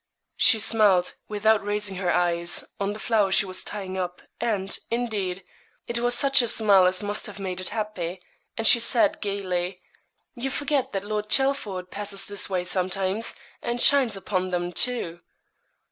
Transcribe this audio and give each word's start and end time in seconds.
She 0.35 0.57
smiled 0.57 1.13
without 1.27 1.63
raising 1.63 1.97
her 1.97 2.11
eyes 2.11 2.65
on 2.79 2.93
the 2.93 2.99
flower 2.99 3.31
she 3.31 3.45
was 3.45 3.63
tying 3.63 3.99
up; 3.99 4.23
and, 4.39 4.75
indeed, 4.89 5.43
it 5.85 5.99
was 5.99 6.15
such 6.15 6.41
a 6.41 6.47
smile 6.47 6.87
as 6.87 7.03
must 7.03 7.27
have 7.27 7.37
made 7.37 7.61
it 7.61 7.69
happy 7.69 8.19
and 8.57 8.65
she 8.67 8.79
said, 8.79 9.21
gaily 9.21 9.79
'You 10.33 10.49
forget 10.49 10.91
that 10.93 11.03
Lord 11.05 11.29
Chelford 11.29 11.91
passes 11.91 12.25
this 12.25 12.49
way 12.49 12.63
sometimes, 12.63 13.35
and 13.61 13.79
shines 13.79 14.17
upon 14.17 14.49
them, 14.49 14.71
too.' 14.71 15.19